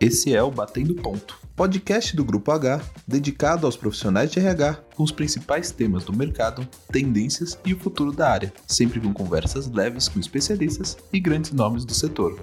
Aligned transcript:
Esse 0.00 0.34
é 0.34 0.42
o 0.42 0.50
Batendo 0.50 0.94
Ponto, 0.94 1.38
podcast 1.54 2.16
do 2.16 2.24
Grupo 2.24 2.50
H, 2.50 2.80
dedicado 3.06 3.66
aos 3.66 3.76
profissionais 3.76 4.30
de 4.30 4.38
RH 4.38 4.82
com 4.96 5.02
os 5.02 5.12
principais 5.12 5.70
temas 5.70 6.04
do 6.04 6.16
mercado, 6.16 6.66
tendências 6.90 7.58
e 7.66 7.74
o 7.74 7.78
futuro 7.78 8.10
da 8.10 8.30
área, 8.30 8.50
sempre 8.66 8.98
com 8.98 9.12
conversas 9.12 9.70
leves 9.70 10.08
com 10.08 10.18
especialistas 10.18 10.96
e 11.12 11.20
grandes 11.20 11.52
nomes 11.52 11.84
do 11.84 11.92
setor. 11.92 12.40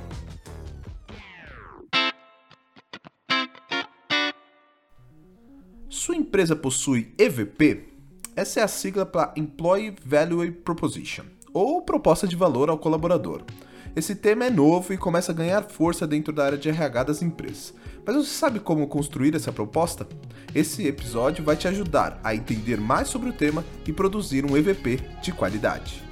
Sua 5.89 6.15
empresa 6.15 6.55
possui 6.55 7.11
EVP? 7.17 7.87
Essa 8.35 8.59
é 8.59 8.63
a 8.63 8.67
sigla 8.67 9.03
para 9.03 9.33
Employee 9.35 9.95
Value 10.05 10.51
Proposition, 10.51 11.25
ou 11.51 11.81
proposta 11.81 12.27
de 12.27 12.35
valor 12.35 12.69
ao 12.69 12.77
colaborador. 12.77 13.41
Esse 13.97 14.13
tema 14.13 14.45
é 14.45 14.49
novo 14.51 14.93
e 14.93 14.97
começa 14.97 15.31
a 15.31 15.35
ganhar 15.35 15.63
força 15.63 16.05
dentro 16.05 16.31
da 16.31 16.45
área 16.45 16.57
de 16.59 16.69
RH 16.69 17.05
das 17.05 17.23
empresas. 17.23 17.73
Mas 18.05 18.15
você 18.15 18.29
sabe 18.29 18.59
como 18.59 18.87
construir 18.87 19.33
essa 19.33 19.51
proposta? 19.51 20.07
Esse 20.53 20.85
episódio 20.85 21.43
vai 21.43 21.55
te 21.55 21.67
ajudar 21.67 22.19
a 22.23 22.35
entender 22.35 22.79
mais 22.79 23.07
sobre 23.07 23.29
o 23.29 23.33
tema 23.33 23.65
e 23.87 23.91
produzir 23.91 24.45
um 24.45 24.55
EVP 24.55 24.97
de 25.19 25.31
qualidade. 25.31 26.03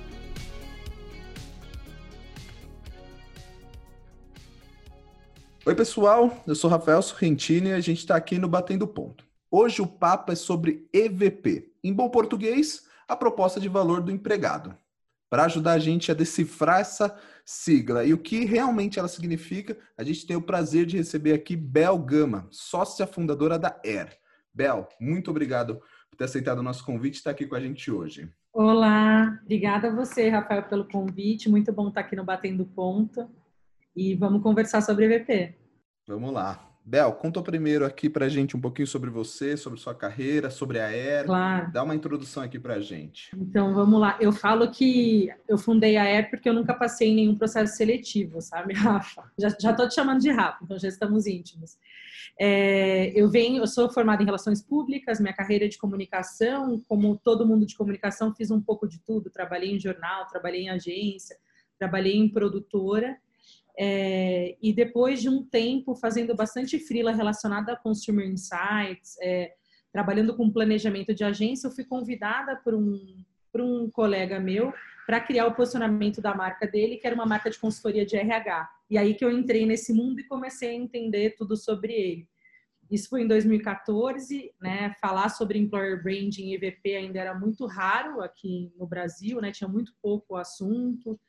Oi, 5.64 5.76
pessoal, 5.76 6.42
eu 6.48 6.56
sou 6.56 6.72
Rafael 6.72 7.04
Sorrentini 7.04 7.70
e 7.70 7.74
a 7.74 7.82
gente 7.82 8.00
está 8.00 8.16
aqui 8.16 8.40
no 8.40 8.50
Batendo 8.50 8.88
Ponto. 8.88 9.24
Hoje 9.52 9.84
o 9.84 9.86
papo 9.86 10.32
é 10.32 10.36
sobre 10.36 10.90
EVP. 10.92 11.72
Em 11.84 11.94
bom 11.94 12.10
português, 12.10 12.88
a 13.08 13.16
proposta 13.16 13.60
de 13.60 13.70
valor 13.70 14.02
do 14.02 14.12
empregado 14.12 14.76
para 15.30 15.46
ajudar 15.46 15.74
a 15.74 15.80
gente 15.80 16.12
a 16.12 16.16
decifrar 16.16 16.80
essa 16.80 17.18
sigla 17.44 18.04
e 18.04 18.14
o 18.14 18.18
que 18.18 18.46
realmente 18.46 19.00
ela 19.00 19.08
significa, 19.08 19.78
a 19.98 20.04
gente 20.04 20.26
tem 20.26 20.36
o 20.36 20.42
prazer 20.42 20.86
de 20.86 20.98
receber 20.98 21.34
aqui 21.34 21.56
Bel 21.56 21.98
Gama, 21.98 22.48
sócia 22.52 23.06
fundadora 23.06 23.60
da 23.60 23.80
Air. 23.86 24.18
Bel, 24.54 24.88
muito 25.00 25.30
obrigado 25.30 25.82
por 26.10 26.18
ter 26.18 26.26
aceitado 26.26 26.60
o 26.60 26.64
nosso 26.64 26.86
convite 26.86 27.16
e 27.16 27.18
estar 27.18 27.32
aqui 27.32 27.46
com 27.46 27.56
a 27.56 27.60
gente 27.60 27.92
hoje. 27.92 28.32
Olá, 28.54 29.38
obrigada 29.44 29.90
a 29.90 29.94
você, 29.94 30.30
Rafael, 30.30 30.64
pelo 30.64 30.88
convite. 30.88 31.50
Muito 31.50 31.74
bom 31.74 31.90
estar 31.90 32.02
aqui 32.02 32.16
no 32.16 32.24
Batendo 32.24 32.66
Ponto. 32.66 33.30
E 33.94 34.16
vamos 34.16 34.42
conversar 34.42 34.82
sobre 34.82 35.06
EVP. 35.06 35.58
Vamos 36.08 36.32
lá. 36.32 36.75
Bel, 36.88 37.12
conta 37.14 37.42
primeiro 37.42 37.84
aqui 37.84 38.08
pra 38.08 38.30
gente 38.30 38.56
um 38.56 38.62
pouquinho 38.62 38.88
sobre 38.88 39.10
você, 39.10 39.58
sobre 39.58 39.80
sua 39.80 39.96
carreira, 39.96 40.52
sobre 40.52 40.80
a 40.80 40.86
Air. 40.86 41.26
Claro. 41.26 41.72
Dá 41.72 41.84
uma 41.84 41.96
introdução 41.96 42.44
aqui 42.44 42.60
pra 42.60 42.80
gente. 42.80 43.36
Então, 43.36 43.74
vamos 43.74 44.00
lá. 44.00 44.20
Eu 44.22 44.32
falo 44.32 44.70
que 44.70 45.30
eu 45.50 45.58
fundei 45.58 45.98
a 45.98 46.04
Air 46.04 46.30
porque 46.30 46.48
eu 46.48 46.54
nunca 46.54 46.76
passei 46.76 47.10
em 47.10 47.16
nenhum 47.16 47.36
processo 47.36 47.76
seletivo, 47.76 48.40
sabe, 48.40 48.76
Rafa? 48.78 49.24
Já, 49.36 49.50
já 49.60 49.74
tô 49.74 49.88
te 49.88 49.96
chamando 49.96 50.22
de 50.22 50.30
Rafa, 50.30 50.60
então 50.64 50.78
já 50.78 50.88
estamos 50.88 51.26
íntimos. 51.26 51.76
É, 52.40 53.12
eu 53.20 53.32
venho, 53.32 53.64
eu 53.64 53.68
sou 53.68 53.90
formada 53.92 54.22
em 54.22 54.26
relações 54.26 54.62
públicas, 54.62 55.20
minha 55.20 55.34
carreira 55.34 55.66
é 55.66 55.68
de 55.68 55.80
comunicação, 55.80 56.80
como 56.88 57.18
todo 57.18 57.48
mundo 57.48 57.66
de 57.66 57.76
comunicação, 57.76 58.36
fiz 58.36 58.52
um 58.52 58.62
pouco 58.62 58.88
de 58.88 59.00
tudo. 59.00 59.32
Trabalhei 59.32 59.72
em 59.72 59.80
jornal, 59.80 60.28
trabalhei 60.28 60.66
em 60.66 60.70
agência, 60.70 61.36
trabalhei 61.80 62.16
em 62.16 62.30
produtora. 62.30 63.18
É, 63.78 64.56
e 64.62 64.72
depois 64.72 65.22
de 65.22 65.30
um 65.30 65.44
tempo 65.44 65.96
fazendo 65.96 66.34
bastante 66.36 66.80
freela 66.80 67.12
relacionada 67.12 67.74
a 67.74 67.76
Consumer 67.76 68.26
Insights, 68.26 69.18
é, 69.22 69.54
trabalhando 69.92 70.36
com 70.36 70.52
planejamento 70.52 71.14
de 71.14 71.24
agência, 71.24 71.68
eu 71.68 71.72
fui 71.72 71.84
convidada 71.84 72.56
por 72.56 72.74
um, 72.74 73.24
por 73.52 73.62
um 73.62 73.90
colega 73.90 74.40
meu 74.40 74.74
para 75.06 75.20
criar 75.20 75.46
o 75.46 75.54
posicionamento 75.54 76.20
da 76.22 76.34
marca 76.34 76.66
dele, 76.66 76.98
que 76.98 77.06
era 77.06 77.16
uma 77.16 77.26
marca 77.26 77.50
de 77.50 77.60
consultoria 77.60 78.06
de 78.06 78.16
RH. 78.16 78.70
E 78.90 78.98
aí 78.98 79.14
que 79.14 79.24
eu 79.24 79.32
entrei 79.32 79.66
nesse 79.66 79.94
mundo 79.94 80.20
e 80.20 80.24
comecei 80.28 80.70
a 80.70 80.74
entender 80.74 81.36
tudo 81.38 81.56
sobre 81.56 81.94
ele. 81.94 82.30
Isso 82.90 83.10
foi 83.10 83.24
em 83.24 83.28
2014, 83.28 84.54
né? 84.62 84.94
Falar 85.02 85.30
sobre 85.30 85.58
employer 85.58 86.02
branding 86.04 86.50
e 86.50 86.56
EVP 86.56 86.96
ainda 86.96 87.20
era 87.20 87.34
muito 87.34 87.66
raro 87.66 88.22
aqui 88.22 88.72
no 88.78 88.86
Brasil, 88.86 89.42
né? 89.42 89.52
Tinha 89.52 89.68
muito 89.68 89.94
pouco 90.02 90.36
assunto 90.36 91.20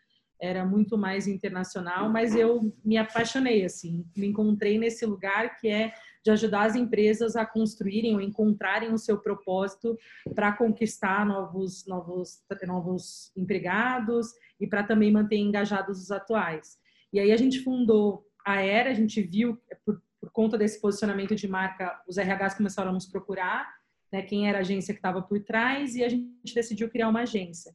era 0.41 0.65
muito 0.65 0.99
mais 0.99 1.27
internacional, 1.27 2.11
mas 2.11 2.35
eu 2.35 2.73
me 2.85 2.97
apaixonei 2.97 3.65
assim, 3.65 4.05
me 4.17 4.27
encontrei 4.27 4.79
nesse 4.79 5.07
lugar 5.07 5.57
que 5.57 5.69
é 5.69 5.93
de 6.23 6.31
ajudar 6.31 6.65
as 6.65 6.75
empresas 6.75 7.37
a 7.37 7.47
construírem 7.47 8.15
ou 8.15 8.21
encontrarem 8.21 8.93
o 8.93 8.99
seu 8.99 9.19
propósito 9.19 9.97
para 10.35 10.53
conquistar 10.53 11.25
novos 11.25 11.87
novos 11.87 12.43
novos 12.67 13.33
empregados 13.37 14.29
e 14.61 14.67
para 14.67 14.83
também 14.83 15.13
manter 15.13 15.37
engajados 15.37 16.03
os 16.03 16.11
atuais. 16.11 16.79
E 17.13 17.21
aí 17.21 17.33
a 17.33 17.37
gente 17.37 17.61
fundou 17.61 18.27
a 18.45 18.61
Era, 18.61 18.91
a 18.91 18.95
gente 18.95 19.23
viu 19.23 19.59
por, 19.85 20.03
por 20.21 20.31
conta 20.31 20.59
desse 20.59 20.81
posicionamento 20.81 21.35
de 21.35 21.49
marca, 21.49 22.01
os 22.07 22.19
RHs 22.19 22.55
começaram 22.55 22.91
a 22.91 22.95
nos 22.95 23.07
procurar, 23.07 23.73
né, 24.13 24.23
quem 24.23 24.49
era 24.49 24.59
a 24.59 24.61
agência 24.61 24.95
que 24.95 24.99
estava 24.99 25.23
por 25.23 25.41
trás 25.41 25.95
e 25.97 26.05
a 26.05 26.09
gente 26.09 26.55
decidiu 26.55 26.89
criar 26.89 27.09
uma 27.09 27.23
agência. 27.23 27.75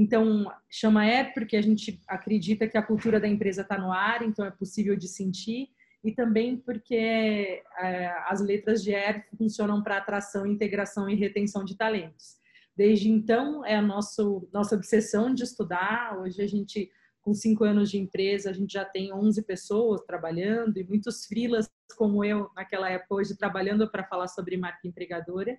Então, 0.00 0.48
chama 0.70 1.04
é 1.04 1.24
porque 1.24 1.56
a 1.56 1.60
gente 1.60 2.00
acredita 2.06 2.68
que 2.68 2.78
a 2.78 2.82
cultura 2.82 3.18
da 3.18 3.26
empresa 3.26 3.62
está 3.62 3.76
no 3.76 3.90
ar, 3.90 4.22
então 4.22 4.44
é 4.44 4.50
possível 4.52 4.94
de 4.94 5.08
sentir, 5.08 5.70
e 6.04 6.12
também 6.12 6.56
porque 6.56 6.94
é, 6.94 8.06
as 8.28 8.40
letras 8.40 8.80
de 8.80 8.92
ER 8.92 9.26
funcionam 9.36 9.82
para 9.82 9.96
atração, 9.96 10.46
integração 10.46 11.10
e 11.10 11.16
retenção 11.16 11.64
de 11.64 11.76
talentos. 11.76 12.36
Desde 12.76 13.10
então, 13.10 13.66
é 13.66 13.74
a 13.74 13.82
nosso, 13.82 14.48
nossa 14.52 14.76
obsessão 14.76 15.34
de 15.34 15.42
estudar. 15.42 16.16
Hoje, 16.16 16.40
a 16.42 16.46
gente, 16.46 16.88
com 17.20 17.34
cinco 17.34 17.64
anos 17.64 17.90
de 17.90 17.98
empresa, 17.98 18.50
a 18.50 18.52
gente 18.52 18.74
já 18.74 18.84
tem 18.84 19.12
11 19.12 19.42
pessoas 19.42 20.00
trabalhando 20.02 20.78
e 20.78 20.84
muitos 20.84 21.26
freelas, 21.26 21.68
como 21.96 22.24
eu, 22.24 22.48
naquela 22.54 22.88
época, 22.88 23.16
hoje 23.16 23.36
trabalhando 23.36 23.90
para 23.90 24.04
falar 24.04 24.28
sobre 24.28 24.56
marca 24.56 24.86
empregadora 24.86 25.58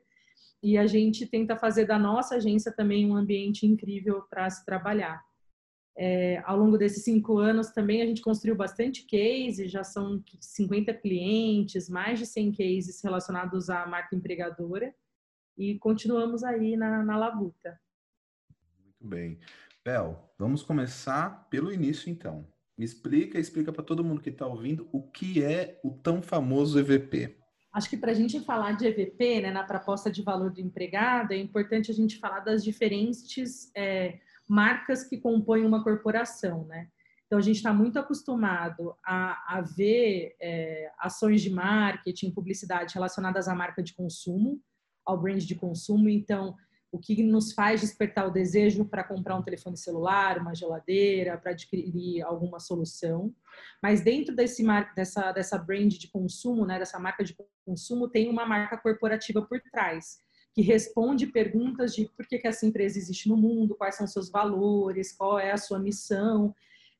e 0.62 0.78
a 0.78 0.86
gente 0.86 1.26
tenta 1.26 1.56
fazer 1.56 1.86
da 1.86 1.98
nossa 1.98 2.36
agência 2.36 2.72
também 2.72 3.10
um 3.10 3.16
ambiente 3.16 3.66
incrível 3.66 4.22
para 4.30 4.50
se 4.50 4.66
trabalhar. 4.66 5.24
É, 5.98 6.42
ao 6.46 6.58
longo 6.58 6.78
desses 6.78 7.04
cinco 7.04 7.38
anos 7.38 7.72
também 7.72 8.02
a 8.02 8.06
gente 8.06 8.22
construiu 8.22 8.56
bastante 8.56 9.06
cases, 9.06 9.70
já 9.70 9.84
são 9.84 10.24
50 10.40 10.94
clientes, 10.94 11.90
mais 11.90 12.20
de 12.20 12.26
100 12.26 12.52
cases 12.54 13.02
relacionados 13.04 13.70
à 13.70 13.86
marca 13.86 14.16
empregadora 14.16 14.94
e 15.58 15.78
continuamos 15.78 16.44
aí 16.44 16.78
na, 16.78 17.04
na 17.04 17.18
labuta. 17.18 17.80
Muito 18.82 19.08
bem. 19.08 19.40
Bel, 19.84 20.32
vamos 20.38 20.64
começar 20.64 21.50
pelo 21.50 21.72
início 21.72 22.10
então. 22.10 22.48
Me 22.78 22.86
explica, 22.86 23.38
explica 23.38 23.74
para 23.74 23.84
todo 23.84 24.04
mundo 24.04 24.22
que 24.22 24.30
está 24.30 24.48
ouvindo 24.48 24.88
o 24.94 25.02
que 25.02 25.44
é 25.44 25.82
o 25.84 25.92
tão 25.92 26.22
famoso 26.22 26.80
EVP. 26.80 27.38
Acho 27.72 27.90
que 27.90 27.98
para 27.98 28.12
a 28.12 28.16
gente 28.16 28.40
falar 28.40 28.74
de 28.74 28.88
EVP, 28.88 29.42
né, 29.42 29.52
na 29.52 29.64
proposta 29.64 30.10
de 30.12 30.24
valor 30.24 30.52
do 30.52 30.60
empregado, 30.60 31.34
é 31.34 31.38
importante 31.38 31.92
a 31.92 31.94
gente 31.94 32.18
falar 32.18 32.40
das 32.40 32.64
diferentes 32.64 33.72
é, 33.76 34.20
marcas 34.48 35.04
que 35.04 35.18
compõem 35.18 35.66
uma 35.66 35.84
corporação, 35.84 36.66
né? 36.66 36.88
Então, 37.28 37.38
a 37.38 37.44
gente 37.44 37.58
está 37.58 37.72
muito 37.72 38.00
acostumado 38.00 38.96
a, 39.06 39.58
a 39.58 39.62
ver 39.62 40.36
é, 40.42 40.92
ações 40.98 41.44
de 41.44 41.52
marketing, 41.52 42.32
publicidade 42.32 42.96
relacionadas 42.96 43.48
à 43.48 43.54
marca 43.54 43.84
de 43.84 43.94
consumo, 43.94 44.60
ao 45.06 45.22
brand 45.22 45.44
de 45.44 45.54
consumo. 45.54 46.10
Então, 46.10 46.56
o 46.92 46.98
que 46.98 47.22
nos 47.22 47.54
faz 47.54 47.82
despertar 47.82 48.28
o 48.28 48.32
desejo 48.32 48.84
para 48.84 49.04
comprar 49.04 49.36
um 49.36 49.44
telefone 49.44 49.78
celular, 49.78 50.40
uma 50.40 50.56
geladeira, 50.56 51.38
para 51.38 51.52
adquirir 51.52 52.24
alguma 52.24 52.60
solução. 52.60 53.34
Mas 53.82 54.02
dentro 54.02 54.36
desse 54.36 54.66
dessa 54.96 55.32
dessa 55.32 55.58
brand 55.58 55.94
de 55.94 56.08
consumo, 56.08 56.66
né, 56.66 56.80
dessa 56.80 57.00
marca 57.00 57.24
de 57.24 57.36
consumo, 57.66 58.10
tem 58.10 58.30
uma 58.30 58.46
marca 58.46 58.78
corporativa 58.78 59.42
por 59.42 59.62
trás 59.72 60.20
que 60.54 60.62
responde 60.62 61.28
perguntas 61.28 61.94
de 61.94 62.10
por 62.18 62.28
que, 62.28 62.40
que 62.40 62.48
essa 62.48 62.66
empresa 62.66 62.98
existe 62.98 63.30
no 63.30 63.38
mundo, 63.38 63.76
quais 63.76 63.96
são 63.96 64.08
seus 64.08 64.30
valores, 64.30 65.16
qual 65.16 65.40
é 65.40 65.52
a 65.52 65.58
sua 65.58 65.80
missão, 65.80 66.54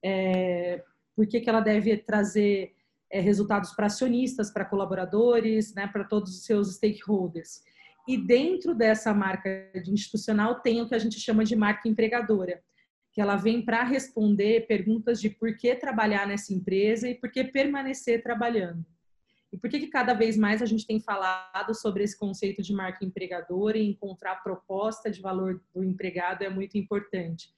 é, 0.04 0.84
por 1.16 1.28
que, 1.28 1.42
que 1.42 1.50
ela 1.50 1.60
deve 1.60 1.98
trazer 1.98 2.74
é, 3.10 3.20
resultados 3.20 3.72
para 3.72 3.88
acionistas, 3.88 4.52
para 4.52 4.66
colaboradores, 4.66 5.74
né, 5.74 5.88
para 5.88 6.04
todos 6.04 6.38
os 6.38 6.46
seus 6.46 6.76
stakeholders. 6.76 7.64
E 8.10 8.18
dentro 8.18 8.74
dessa 8.74 9.14
marca 9.14 9.70
de 9.84 9.92
institucional 9.92 10.62
tem 10.62 10.82
o 10.82 10.90
que 10.90 10.96
a 10.96 10.98
gente 10.98 11.20
chama 11.20 11.46
de 11.46 11.56
marca 11.56 11.88
empregadora, 11.88 12.60
que 13.12 13.22
ela 13.22 13.36
vem 13.36 13.64
para 13.64 13.84
responder 13.84 14.66
perguntas 14.66 15.22
de 15.22 15.30
por 15.30 15.56
que 15.56 15.76
trabalhar 15.76 16.26
nessa 16.26 16.52
empresa 16.52 17.08
e 17.08 17.14
por 17.14 17.30
que 17.30 17.44
permanecer 17.44 18.24
trabalhando. 18.24 18.84
E 19.54 19.58
por 19.60 19.70
que, 19.70 19.80
que 19.80 19.90
cada 19.90 20.16
vez 20.16 20.36
mais 20.36 20.60
a 20.60 20.66
gente 20.66 20.88
tem 20.88 21.00
falado 21.00 21.76
sobre 21.76 22.04
esse 22.04 22.18
conceito 22.18 22.64
de 22.64 22.74
marca 22.74 23.06
empregadora 23.06 23.78
e 23.78 23.88
encontrar 23.88 24.32
a 24.32 24.38
proposta 24.38 25.12
de 25.12 25.22
valor 25.22 25.62
do 25.72 25.84
empregado 25.84 26.44
é 26.44 26.50
muito 26.50 26.80
importante. 26.80 27.54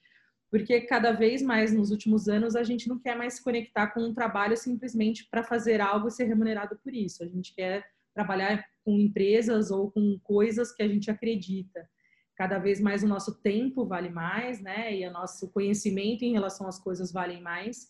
Porque 0.49 0.81
cada 0.81 1.13
vez 1.13 1.41
mais 1.41 1.73
nos 1.73 1.91
últimos 1.91 2.27
anos 2.27 2.57
a 2.57 2.63
gente 2.63 2.89
não 2.89 2.99
quer 2.99 3.15
mais 3.15 3.35
se 3.35 3.43
conectar 3.43 3.87
com 3.87 4.01
um 4.01 4.13
trabalho 4.13 4.57
simplesmente 4.57 5.29
para 5.31 5.43
fazer 5.43 5.79
algo 5.79 6.09
e 6.09 6.11
ser 6.11 6.25
remunerado 6.25 6.77
por 6.83 6.93
isso. 6.93 7.23
A 7.23 7.27
gente 7.27 7.55
quer 7.55 7.85
trabalhar 8.13 8.63
com 8.83 8.99
empresas 8.99 9.71
ou 9.71 9.91
com 9.91 10.19
coisas 10.23 10.71
que 10.71 10.83
a 10.83 10.87
gente 10.87 11.09
acredita. 11.09 11.87
Cada 12.35 12.57
vez 12.57 12.81
mais 12.81 13.03
o 13.03 13.07
nosso 13.07 13.41
tempo 13.41 13.85
vale 13.85 14.09
mais, 14.09 14.61
né? 14.61 14.95
E 14.95 15.07
o 15.07 15.11
nosso 15.11 15.49
conhecimento 15.51 16.23
em 16.23 16.33
relação 16.33 16.67
às 16.67 16.79
coisas 16.79 17.11
valem 17.11 17.41
mais. 17.41 17.89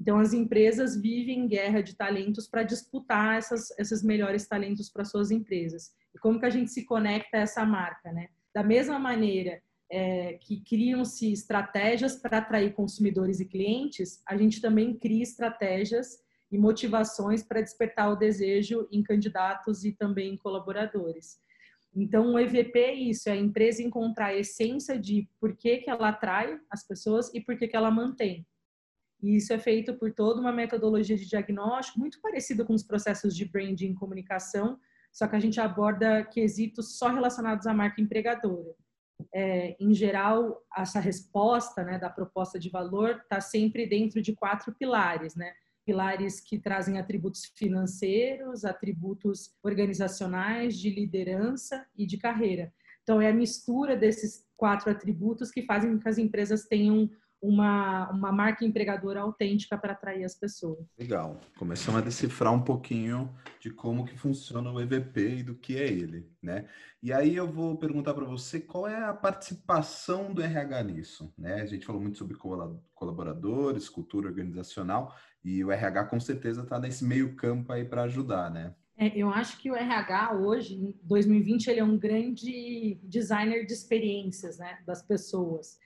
Então, 0.00 0.18
as 0.18 0.32
empresas 0.32 1.00
vivem 1.00 1.46
guerra 1.46 1.80
de 1.80 1.94
talentos 1.94 2.48
para 2.48 2.64
disputar 2.64 3.36
essas, 3.38 3.70
esses 3.78 4.02
melhores 4.02 4.48
talentos 4.48 4.90
para 4.90 5.04
suas 5.04 5.30
empresas. 5.30 5.92
E 6.14 6.18
como 6.18 6.40
que 6.40 6.46
a 6.46 6.50
gente 6.50 6.70
se 6.72 6.84
conecta 6.84 7.36
a 7.36 7.40
essa 7.40 7.64
marca, 7.64 8.10
né? 8.10 8.28
Da 8.52 8.64
mesma 8.64 8.98
maneira 8.98 9.62
é, 9.90 10.38
que 10.40 10.60
criam-se 10.62 11.32
estratégias 11.32 12.16
para 12.16 12.38
atrair 12.38 12.74
consumidores 12.74 13.40
e 13.40 13.44
clientes, 13.44 14.22
a 14.26 14.36
gente 14.36 14.60
também 14.60 14.98
cria 14.98 15.22
estratégias 15.22 16.21
e 16.52 16.58
motivações 16.58 17.42
para 17.42 17.62
despertar 17.62 18.12
o 18.12 18.16
desejo 18.16 18.86
em 18.92 19.02
candidatos 19.02 19.84
e 19.84 19.92
também 19.92 20.34
em 20.34 20.36
colaboradores. 20.36 21.40
Então, 21.94 22.34
o 22.34 22.38
EVP 22.38 22.78
é 22.78 22.94
isso, 22.94 23.28
é 23.30 23.32
a 23.32 23.36
empresa 23.36 23.82
encontrar 23.82 24.26
a 24.26 24.36
essência 24.36 24.98
de 24.98 25.28
por 25.40 25.56
que, 25.56 25.78
que 25.78 25.90
ela 25.90 26.10
atrai 26.10 26.60
as 26.70 26.86
pessoas 26.86 27.32
e 27.34 27.40
por 27.40 27.56
que, 27.56 27.66
que 27.66 27.76
ela 27.76 27.90
mantém. 27.90 28.46
E 29.22 29.36
isso 29.36 29.52
é 29.52 29.58
feito 29.58 29.94
por 29.94 30.12
toda 30.12 30.40
uma 30.40 30.52
metodologia 30.52 31.16
de 31.16 31.26
diagnóstico, 31.26 31.98
muito 31.98 32.20
parecida 32.20 32.64
com 32.64 32.74
os 32.74 32.82
processos 32.82 33.34
de 33.34 33.46
branding 33.46 33.92
e 33.92 33.94
comunicação, 33.94 34.78
só 35.10 35.26
que 35.26 35.36
a 35.36 35.40
gente 35.40 35.60
aborda 35.60 36.24
quesitos 36.24 36.98
só 36.98 37.08
relacionados 37.08 37.66
à 37.66 37.72
marca 37.72 38.00
empregadora. 38.00 38.74
É, 39.32 39.76
em 39.78 39.94
geral, 39.94 40.62
essa 40.76 40.98
resposta 40.98 41.84
né, 41.84 41.98
da 41.98 42.10
proposta 42.10 42.58
de 42.58 42.68
valor 42.68 43.20
está 43.22 43.40
sempre 43.40 43.86
dentro 43.86 44.20
de 44.20 44.34
quatro 44.34 44.74
pilares, 44.74 45.34
né? 45.36 45.52
Pilares 45.84 46.40
que 46.40 46.58
trazem 46.58 46.98
atributos 46.98 47.52
financeiros, 47.56 48.64
atributos 48.64 49.54
organizacionais, 49.62 50.78
de 50.78 50.90
liderança 50.90 51.86
e 51.96 52.06
de 52.06 52.16
carreira. 52.18 52.72
Então, 53.02 53.20
é 53.20 53.28
a 53.28 53.34
mistura 53.34 53.96
desses 53.96 54.46
quatro 54.56 54.90
atributos 54.90 55.50
que 55.50 55.62
fazem 55.62 55.92
com 55.92 55.98
que 55.98 56.08
as 56.08 56.18
empresas 56.18 56.66
tenham 56.66 57.10
uma, 57.42 58.08
uma 58.10 58.30
marca 58.30 58.64
empregadora 58.64 59.20
autêntica 59.20 59.76
para 59.76 59.92
atrair 59.92 60.22
as 60.22 60.34
pessoas. 60.36 60.86
Legal. 60.96 61.40
Começamos 61.58 62.00
a 62.00 62.04
decifrar 62.04 62.54
um 62.54 62.62
pouquinho 62.62 63.34
de 63.58 63.68
como 63.68 64.04
que 64.04 64.16
funciona 64.16 64.70
o 64.70 64.80
EVP 64.80 65.38
e 65.38 65.42
do 65.42 65.56
que 65.56 65.76
é 65.76 65.88
ele, 65.88 66.30
né? 66.40 66.66
E 67.02 67.12
aí 67.12 67.34
eu 67.34 67.50
vou 67.50 67.76
perguntar 67.76 68.14
para 68.14 68.24
você 68.24 68.60
qual 68.60 68.86
é 68.86 69.04
a 69.04 69.12
participação 69.12 70.32
do 70.32 70.40
RH 70.40 70.84
nisso, 70.84 71.34
né? 71.36 71.60
A 71.60 71.66
gente 71.66 71.84
falou 71.84 72.00
muito 72.00 72.16
sobre 72.16 72.36
colaboradores, 72.94 73.88
cultura 73.88 74.28
organizacional 74.28 75.12
e 75.44 75.64
o 75.64 75.72
RH 75.72 76.04
com 76.04 76.20
certeza 76.20 76.62
está 76.62 76.78
nesse 76.78 77.04
meio 77.04 77.34
campo 77.34 77.72
aí 77.72 77.84
para 77.84 78.04
ajudar, 78.04 78.52
né? 78.52 78.72
É, 78.96 79.18
eu 79.18 79.30
acho 79.30 79.58
que 79.58 79.68
o 79.68 79.74
RH 79.74 80.34
hoje, 80.34 80.74
em 80.74 80.94
2020, 81.02 81.66
ele 81.66 81.80
é 81.80 81.84
um 81.84 81.98
grande 81.98 83.00
designer 83.02 83.66
de 83.66 83.72
experiências, 83.72 84.58
né, 84.58 84.78
das 84.86 85.02
pessoas. 85.02 85.78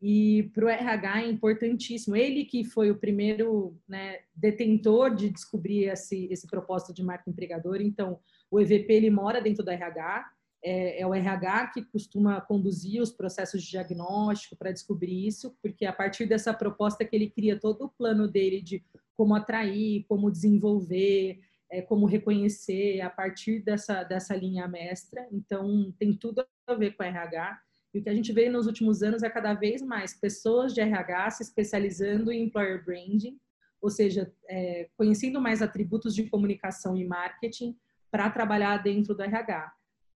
E 0.00 0.50
para 0.54 0.66
o 0.66 0.68
RH 0.68 1.22
é 1.22 1.28
importantíssimo. 1.28 2.14
Ele 2.14 2.44
que 2.44 2.64
foi 2.64 2.90
o 2.90 2.98
primeiro 2.98 3.78
né, 3.88 4.20
detentor 4.34 5.14
de 5.14 5.30
descobrir 5.30 5.84
esse, 5.84 6.26
esse 6.30 6.46
propósito 6.46 6.92
de 6.92 7.02
marca 7.02 7.30
empregadora. 7.30 7.82
Então, 7.82 8.20
o 8.50 8.60
EVP 8.60 8.92
ele 8.92 9.10
mora 9.10 9.40
dentro 9.40 9.64
do 9.64 9.70
RH. 9.70 10.30
É, 10.62 11.00
é 11.00 11.06
o 11.06 11.14
RH 11.14 11.68
que 11.68 11.84
costuma 11.84 12.40
conduzir 12.40 13.00
os 13.00 13.10
processos 13.10 13.62
de 13.62 13.70
diagnóstico 13.70 14.56
para 14.56 14.72
descobrir 14.72 15.26
isso, 15.26 15.56
porque 15.62 15.86
a 15.86 15.92
partir 15.92 16.26
dessa 16.26 16.52
proposta 16.52 17.04
que 17.04 17.14
ele 17.14 17.30
cria 17.30 17.58
todo 17.58 17.84
o 17.84 17.88
plano 17.88 18.26
dele 18.26 18.60
de 18.60 18.84
como 19.14 19.34
atrair, 19.34 20.04
como 20.08 20.30
desenvolver, 20.30 21.40
é, 21.70 21.82
como 21.82 22.06
reconhecer 22.06 23.00
a 23.00 23.10
partir 23.10 23.60
dessa, 23.60 24.02
dessa 24.02 24.34
linha 24.34 24.68
mestra. 24.68 25.26
Então, 25.32 25.92
tem 25.98 26.14
tudo 26.14 26.44
a 26.66 26.74
ver 26.74 26.96
com 26.96 27.02
RH. 27.02 27.60
E 27.96 27.98
o 27.98 28.02
que 28.02 28.10
a 28.10 28.14
gente 28.14 28.30
vê 28.30 28.50
nos 28.50 28.66
últimos 28.66 29.02
anos 29.02 29.22
é 29.22 29.30
cada 29.30 29.54
vez 29.54 29.80
mais 29.80 30.12
pessoas 30.12 30.74
de 30.74 30.82
RH 30.82 31.30
se 31.30 31.42
especializando 31.44 32.30
em 32.30 32.42
employer 32.42 32.84
branding, 32.84 33.40
ou 33.80 33.88
seja, 33.88 34.30
é, 34.46 34.90
conhecendo 34.98 35.40
mais 35.40 35.62
atributos 35.62 36.14
de 36.14 36.28
comunicação 36.28 36.94
e 36.94 37.06
marketing 37.06 37.74
para 38.10 38.28
trabalhar 38.28 38.82
dentro 38.82 39.14
do 39.14 39.22
RH. 39.22 39.72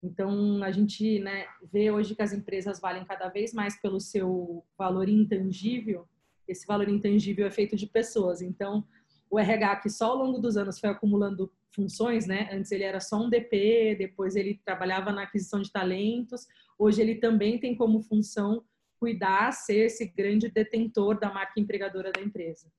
Então, 0.02 0.62
a 0.64 0.70
gente 0.70 1.18
né, 1.18 1.44
vê 1.70 1.90
hoje 1.90 2.14
que 2.14 2.22
as 2.22 2.32
empresas 2.32 2.80
valem 2.80 3.04
cada 3.04 3.28
vez 3.28 3.52
mais 3.52 3.78
pelo 3.78 4.00
seu 4.00 4.64
valor 4.78 5.06
intangível. 5.06 6.08
Esse 6.48 6.66
valor 6.66 6.88
intangível 6.88 7.46
é 7.46 7.50
feito 7.50 7.76
de 7.76 7.86
pessoas. 7.86 8.40
Então, 8.40 8.86
o 9.30 9.38
RH, 9.38 9.76
que 9.76 9.90
só 9.90 10.10
ao 10.10 10.16
longo 10.16 10.38
dos 10.38 10.56
anos 10.56 10.78
foi 10.78 10.90
acumulando 10.90 11.52
funções, 11.74 12.26
né? 12.26 12.48
Antes 12.52 12.70
ele 12.72 12.84
era 12.84 13.00
só 13.00 13.22
um 13.22 13.28
DP, 13.28 13.96
depois 13.98 14.34
ele 14.36 14.60
trabalhava 14.64 15.12
na 15.12 15.22
aquisição 15.22 15.60
de 15.60 15.70
talentos. 15.70 16.46
Hoje 16.78 17.02
ele 17.02 17.16
também 17.16 17.58
tem 17.58 17.76
como 17.76 18.02
função 18.02 18.64
cuidar, 18.98 19.52
ser 19.52 19.86
esse 19.86 20.06
grande 20.06 20.48
detentor 20.48 21.18
da 21.18 21.32
marca 21.32 21.60
empregadora 21.60 22.10
da 22.10 22.20
empresa. 22.20 22.70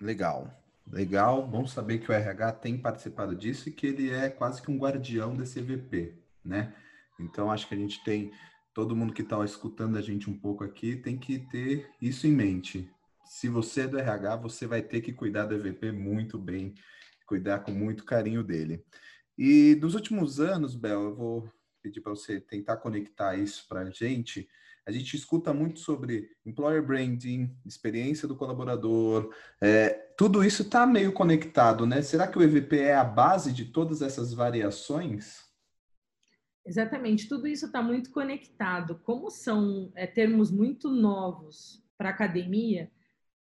Legal. 0.00 0.56
Legal, 0.86 1.46
bom 1.46 1.66
saber 1.66 1.98
que 1.98 2.10
o 2.10 2.14
RH 2.14 2.52
tem 2.52 2.76
participado 2.76 3.36
disso 3.36 3.68
e 3.68 3.72
que 3.72 3.86
ele 3.86 4.10
é 4.10 4.28
quase 4.28 4.60
que 4.60 4.70
um 4.70 4.78
guardião 4.78 5.36
desse 5.36 5.60
EVP, 5.60 6.18
né? 6.44 6.74
Então 7.18 7.50
acho 7.50 7.68
que 7.68 7.74
a 7.74 7.78
gente 7.78 8.02
tem 8.02 8.32
todo 8.74 8.96
mundo 8.96 9.12
que 9.12 9.22
está 9.22 9.44
escutando 9.44 9.96
a 9.96 10.00
gente 10.00 10.28
um 10.28 10.36
pouco 10.36 10.64
aqui 10.64 10.96
tem 10.96 11.16
que 11.16 11.38
ter 11.38 11.88
isso 12.00 12.26
em 12.26 12.32
mente. 12.32 12.90
Se 13.30 13.48
você 13.48 13.82
é 13.82 13.86
do 13.86 13.96
RH, 13.96 14.36
você 14.38 14.66
vai 14.66 14.82
ter 14.82 15.00
que 15.00 15.12
cuidar 15.12 15.46
do 15.46 15.54
EVP 15.54 15.92
muito 15.92 16.36
bem 16.36 16.74
cuidar 17.24 17.60
com 17.60 17.70
muito 17.70 18.04
carinho 18.04 18.42
dele. 18.42 18.84
E 19.38 19.78
nos 19.80 19.94
últimos 19.94 20.40
anos, 20.40 20.74
Bel, 20.74 21.00
eu 21.04 21.14
vou 21.14 21.52
pedir 21.80 22.00
para 22.00 22.10
você 22.10 22.40
tentar 22.40 22.78
conectar 22.78 23.36
isso 23.36 23.68
para 23.68 23.82
a 23.82 23.90
gente. 23.90 24.48
A 24.84 24.90
gente 24.90 25.14
escuta 25.14 25.54
muito 25.54 25.78
sobre 25.78 26.28
employer 26.44 26.84
branding, 26.84 27.56
experiência 27.64 28.26
do 28.26 28.34
colaborador, 28.34 29.32
é, 29.60 29.90
tudo 30.18 30.42
isso 30.42 30.62
está 30.62 30.84
meio 30.84 31.12
conectado, 31.12 31.86
né? 31.86 32.02
Será 32.02 32.26
que 32.26 32.36
o 32.36 32.42
EVP 32.42 32.80
é 32.80 32.96
a 32.96 33.04
base 33.04 33.52
de 33.52 33.66
todas 33.66 34.02
essas 34.02 34.34
variações? 34.34 35.48
Exatamente, 36.66 37.28
tudo 37.28 37.46
isso 37.46 37.66
está 37.66 37.80
muito 37.80 38.10
conectado. 38.10 38.98
Como 39.04 39.30
são 39.30 39.92
é, 39.94 40.04
termos 40.04 40.50
muito 40.50 40.90
novos 40.90 41.80
para 41.96 42.08
a 42.08 42.12
academia, 42.12 42.90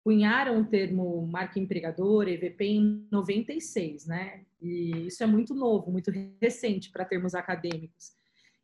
cunharam 0.07 0.61
o 0.61 0.65
termo 0.65 1.27
marca 1.27 1.59
empregadora, 1.59 2.31
EVP, 2.31 2.65
em 2.65 3.09
96, 3.11 4.07
né? 4.07 4.43
E 4.63 5.09
isso 5.09 5.21
é 5.25 5.27
muito 5.27 5.53
novo, 5.53 5.91
muito 5.91 6.13
recente 6.41 6.93
para 6.93 7.05
termos 7.05 7.35
acadêmicos. 7.35 8.13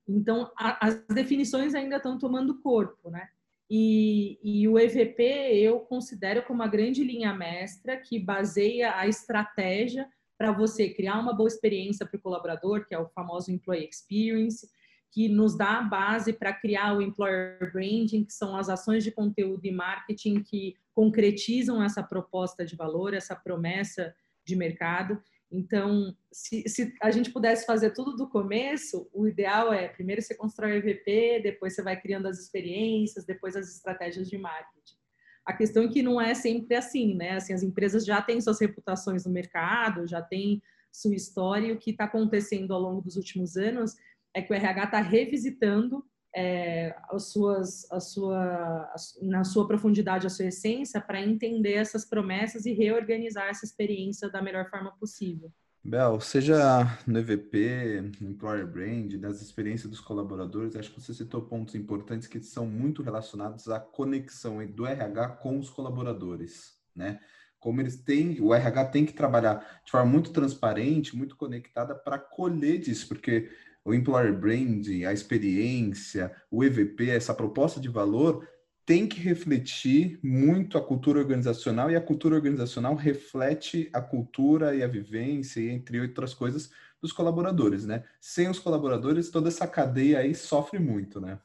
Então, 0.06 0.52
a, 0.56 0.86
as 0.86 1.04
definições 1.08 1.74
ainda 1.74 1.96
estão 1.96 2.16
tomando 2.16 2.60
corpo, 2.60 3.10
né? 3.10 3.28
E, 3.68 4.38
e, 4.40 4.68
o 4.68 4.78
EVP 4.78 5.24
eu 5.56 5.80
considero 5.80 6.44
como 6.44 6.60
uma 6.62 6.68
grande 6.68 7.02
linha 7.02 7.34
mestra 7.34 7.96
que 7.96 8.20
baseia 8.20 8.96
a 8.96 9.08
estratégia 9.08 10.08
para 10.38 10.52
você 10.52 10.90
criar 10.90 11.18
uma 11.18 11.32
boa 11.32 11.48
experiência 11.48 12.06
para 12.06 12.18
o 12.18 12.22
colaborador, 12.22 12.86
que 12.86 12.94
é 12.94 12.98
o 13.00 13.08
famoso 13.08 13.50
Employee 13.50 13.88
Experience, 13.88 14.70
que 15.12 15.28
nos 15.28 15.56
dá 15.56 15.78
a 15.78 15.82
base 15.82 16.32
para 16.32 16.54
criar 16.54 16.96
o 16.96 17.02
Employer 17.02 17.70
Branding, 17.70 18.24
que 18.24 18.32
são 18.32 18.56
as 18.56 18.70
ações 18.70 19.04
de 19.04 19.12
conteúdo 19.12 19.64
e 19.66 19.70
marketing 19.70 20.42
que 20.42 20.74
concretizam 20.94 21.82
essa 21.82 22.02
proposta 22.02 22.64
de 22.64 22.74
valor, 22.74 23.12
essa 23.12 23.36
promessa 23.36 24.14
de 24.42 24.56
mercado. 24.56 25.22
Então, 25.50 26.16
se, 26.32 26.66
se, 26.66 26.94
a 27.02 27.10
gente 27.10 27.30
pudesse 27.30 27.66
fazer 27.66 27.90
tudo 27.90 28.16
do 28.16 28.26
começo, 28.26 29.06
o 29.12 29.28
ideal 29.28 29.70
é 29.70 29.86
primeiro 29.86 30.22
você 30.22 30.34
constrói 30.34 30.72
o 30.72 30.76
EVP, 30.76 31.40
depois 31.42 31.74
você 31.74 31.82
vai 31.82 32.00
criando 32.00 32.26
as 32.26 32.38
experiências, 32.38 33.26
depois 33.26 33.54
as 33.54 33.68
estratégias 33.68 34.30
de 34.30 34.38
marketing. 34.38 34.96
A 35.44 35.52
questão 35.52 35.84
é 35.84 35.88
que 35.88 36.02
não 36.02 36.18
é 36.18 36.32
sempre 36.32 36.74
assim, 36.74 37.14
né? 37.14 37.32
Assim, 37.32 37.52
as 37.52 37.62
empresas 37.62 38.06
já 38.06 38.22
têm 38.22 38.40
suas 38.40 38.60
reputações 38.60 39.26
no 39.26 39.32
mercado, 39.32 40.06
já 40.06 40.22
têm 40.22 40.62
sua 40.90 41.14
história, 41.14 41.66
e 41.66 41.72
o 41.72 41.78
que 41.78 41.90
está 41.90 42.04
acontecendo 42.04 42.72
ao 42.72 42.80
longo 42.80 43.02
dos 43.02 43.16
últimos 43.16 43.58
anos 43.58 43.94
é 44.34 44.42
que 44.42 44.52
o 44.52 44.56
RH 44.56 44.84
está 44.84 45.00
revisitando 45.00 46.04
é, 46.34 46.94
as 47.10 47.30
suas, 47.30 47.90
a 47.90 48.00
sua, 48.00 48.90
na 49.20 49.44
sua 49.44 49.66
profundidade, 49.66 50.26
a 50.26 50.30
sua 50.30 50.46
essência, 50.46 51.00
para 51.00 51.20
entender 51.20 51.74
essas 51.74 52.04
promessas 52.04 52.64
e 52.64 52.72
reorganizar 52.72 53.48
essa 53.48 53.64
experiência 53.64 54.30
da 54.30 54.40
melhor 54.40 54.68
forma 54.70 54.92
possível. 54.98 55.52
Bel, 55.84 56.20
seja 56.20 56.96
no 57.06 57.18
EVP, 57.18 58.12
no 58.20 58.30
Employer 58.30 58.66
Brand, 58.66 59.14
das 59.14 59.42
experiências 59.42 59.90
dos 59.90 59.98
colaboradores, 59.98 60.76
acho 60.76 60.92
que 60.92 61.00
você 61.00 61.12
citou 61.12 61.42
pontos 61.42 61.74
importantes 61.74 62.28
que 62.28 62.40
são 62.40 62.64
muito 62.66 63.02
relacionados 63.02 63.68
à 63.68 63.80
conexão 63.80 64.64
do 64.64 64.86
RH 64.86 65.28
com 65.30 65.58
os 65.58 65.68
colaboradores, 65.68 66.74
né? 66.94 67.18
Como 67.58 67.80
eles 67.80 67.96
têm, 67.96 68.40
o 68.40 68.54
RH 68.54 68.86
tem 68.86 69.04
que 69.04 69.12
trabalhar 69.12 69.82
de 69.84 69.90
forma 69.90 70.10
muito 70.10 70.30
transparente, 70.30 71.16
muito 71.16 71.36
conectada 71.36 71.94
para 71.96 72.18
colher 72.18 72.78
disso, 72.78 73.08
porque 73.08 73.50
o 73.84 73.92
employer 73.92 74.38
branding, 74.38 75.04
a 75.04 75.12
experiência, 75.12 76.34
o 76.50 76.62
EVP, 76.62 77.10
essa 77.10 77.34
proposta 77.34 77.80
de 77.80 77.88
valor 77.88 78.48
tem 78.84 79.06
que 79.06 79.20
refletir 79.20 80.18
muito 80.22 80.76
a 80.76 80.84
cultura 80.84 81.20
organizacional 81.20 81.90
e 81.90 81.96
a 81.96 82.00
cultura 82.00 82.34
organizacional 82.34 82.94
reflete 82.94 83.88
a 83.92 84.00
cultura 84.00 84.74
e 84.74 84.82
a 84.82 84.88
vivência, 84.88 85.60
entre 85.60 86.00
outras 86.00 86.34
coisas, 86.34 86.70
dos 87.00 87.12
colaboradores, 87.12 87.84
né? 87.84 88.04
Sem 88.20 88.48
os 88.48 88.58
colaboradores, 88.58 89.30
toda 89.30 89.48
essa 89.48 89.66
cadeia 89.66 90.18
aí 90.18 90.34
sofre 90.34 90.78
muito, 90.78 91.20
né? 91.20 91.38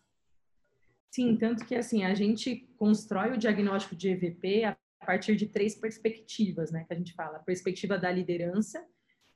Sim, 1.12 1.36
tanto 1.36 1.66
que 1.66 1.76
assim, 1.76 2.04
a 2.04 2.14
gente 2.14 2.70
constrói 2.78 3.32
o 3.32 3.38
diagnóstico 3.38 3.96
de 3.96 4.10
EVP 4.10 4.66
a 4.66 4.78
partir 5.06 5.36
de 5.36 5.48
três 5.48 5.74
perspectivas, 5.74 6.72
né, 6.72 6.84
que 6.88 6.94
a 6.94 6.98
gente 6.98 7.14
fala. 7.14 7.38
A 7.38 7.42
perspectiva 7.42 7.98
da 7.98 8.12
liderança, 8.12 8.86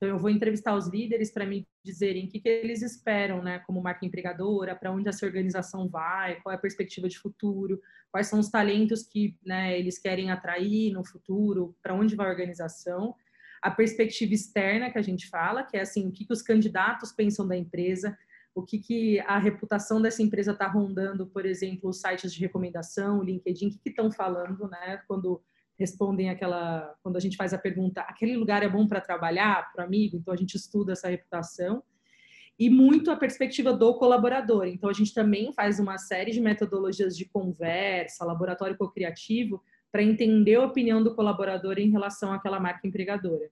então, 0.01 0.10
eu 0.10 0.17
vou 0.17 0.31
entrevistar 0.31 0.75
os 0.75 0.88
líderes 0.88 1.31
para 1.31 1.46
me 1.46 1.67
dizerem 1.86 2.25
o 2.25 2.27
que, 2.27 2.39
que, 2.39 2.50
eles 2.50 2.81
esperam, 2.81 3.43
né, 3.43 3.60
como 3.67 3.84
marca 3.84 4.03
empregadora, 4.03 4.75
para 4.75 4.91
onde 4.91 5.08
essa 5.08 5.27
organização 5.27 5.88
vai, 5.88 6.41
qual 6.41 6.51
é 6.51 6.55
a 6.55 6.60
perspectiva 6.60 7.08
de 7.08 7.20
futuro, 7.20 7.79
quais 8.12 8.25
são 8.25 8.39
os 8.39 8.50
talentos 8.50 9.03
que 9.03 9.38
né, 9.46 9.77
eles 9.77 10.00
querem 10.00 10.31
atrair 10.31 10.91
no 10.91 11.05
futuro, 11.05 11.77
para 11.84 11.93
onde 11.93 12.15
vai 12.15 12.25
a 12.25 12.31
organização. 12.31 13.13
A 13.62 13.70
perspectiva 13.70 14.34
externa 14.34 14.89
que 14.89 14.98
a 14.98 15.03
gente 15.03 15.29
fala, 15.29 15.63
que 15.63 15.77
é 15.77 15.81
assim, 15.81 16.08
o 16.08 16.12
que, 16.12 16.25
que 16.25 16.34
os 16.34 16.41
candidatos 16.41 17.12
pensam 17.12 17.48
da 17.48 17.55
empresa, 17.55 18.17
o 18.55 18.63
que, 18.63 18.79
que 18.79 19.20
a 19.20 19.38
reputação 19.38 20.01
dessa 20.01 20.24
empresa 20.24 20.53
está 20.53 20.65
rondando, 20.65 21.27
por 21.27 21.46
exemplo, 21.46 21.91
os 21.91 22.01
sites 22.01 22.34
de 22.34 22.39
recomendação, 22.39 23.20
o 23.20 23.24
LinkedIn, 23.24 23.67
o 23.67 23.70
que 23.70 23.89
estão 23.89 24.12
falando, 24.12 24.67
né, 24.67 25.00
quando 25.08 25.43
respondem 25.82 26.30
aquela, 26.30 26.94
quando 27.02 27.18
a 27.18 27.20
gente 27.20 27.36
faz 27.36 27.54
a 27.54 27.58
pergunta, 27.58 28.02
aquele 28.02 28.38
lugar 28.38 28.62
é 28.62 28.70
bom 28.70 28.88
para 28.88 29.02
trabalhar, 29.02 29.72
para 29.74 29.84
amigo, 29.84 30.16
então 30.16 30.34
a 30.34 30.38
gente 30.38 30.56
estuda 30.56 30.94
essa 30.94 31.10
reputação 31.10 31.84
e 32.58 32.70
muito 32.70 33.10
a 33.10 33.16
perspectiva 33.16 33.74
do 33.74 33.96
colaborador. 33.96 34.68
Então 34.68 34.88
a 34.90 34.94
gente 34.94 35.14
também 35.14 35.52
faz 35.52 35.80
uma 35.80 35.98
série 35.98 36.32
de 36.32 36.40
metodologias 36.40 37.18
de 37.18 37.26
conversa, 37.26 38.24
laboratório 38.24 38.78
co-criativo, 38.78 39.64
para 39.92 40.04
entender 40.04 40.56
a 40.56 40.66
opinião 40.66 41.04
do 41.04 41.16
colaborador 41.16 41.80
em 41.80 41.90
relação 41.90 42.32
àquela 42.32 42.60
marca 42.60 42.88
empregadora. 42.88 43.50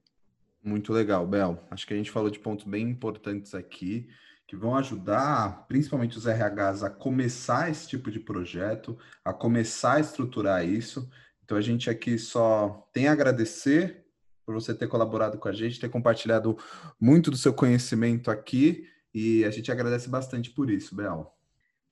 Muito 0.64 0.94
legal, 0.94 1.26
Bel. 1.26 1.58
Acho 1.72 1.88
que 1.88 1.94
a 1.94 1.98
gente 1.98 2.12
falou 2.12 2.30
de 2.30 2.38
pontos 2.38 2.66
bem 2.66 2.88
importantes 2.88 3.56
aqui 3.56 4.08
que 4.48 4.56
vão 4.56 4.76
ajudar, 4.76 5.68
principalmente 5.68 6.18
os 6.18 6.26
RHs, 6.26 6.84
a 6.84 6.90
começar 6.90 7.70
esse 7.70 7.88
tipo 7.88 8.10
de 8.10 8.20
projeto, 8.20 8.98
a 9.24 9.34
começar 9.34 9.96
a 9.96 10.00
estruturar 10.00 10.68
isso 10.68 11.10
então 11.50 11.58
a 11.58 11.62
gente 11.62 11.89
aqui 11.89 12.15
só 12.20 12.88
tem 12.94 13.08
a 13.08 13.12
agradecer 13.12 14.06
por 14.46 14.53
você 14.53 14.72
ter 14.72 14.88
colaborado 14.88 15.39
com 15.39 15.48
a 15.48 15.51
gente, 15.51 15.79
ter 15.79 15.89
compartilhado 15.89 16.56
muito 17.01 17.32
do 17.32 17.38
seu 17.38 17.51
conhecimento 17.51 18.29
aqui 18.29 18.88
e 19.12 19.44
a 19.44 19.50
gente 19.50 19.72
agradece 19.72 20.08
bastante 20.08 20.51
por 20.51 20.70
isso, 20.70 20.94
Bel. 20.94 21.36